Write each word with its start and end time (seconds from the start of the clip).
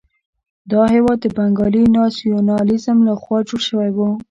دا 0.71 0.81
هېواد 0.93 1.17
د 1.21 1.27
بنګالي 1.37 1.83
ناسیونالېزم 1.97 2.97
لخوا 3.07 3.37
جوړ 3.47 3.61
شوی 3.69 3.89
وو. 3.93 4.07